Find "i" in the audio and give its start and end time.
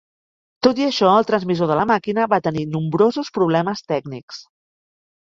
0.79-0.85